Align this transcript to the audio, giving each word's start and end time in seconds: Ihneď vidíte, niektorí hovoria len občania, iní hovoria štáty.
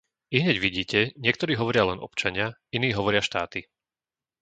Ihneď 0.37 0.57
vidíte, 0.65 0.99
niektorí 1.25 1.53
hovoria 1.55 1.83
len 1.91 1.99
občania, 2.07 2.47
iní 2.75 2.89
hovoria 2.97 3.21
štáty. 3.29 3.61